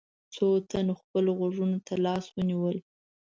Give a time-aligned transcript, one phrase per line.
[0.33, 2.77] څو تنو خپلو غوږونو ته لاسونه ونيول.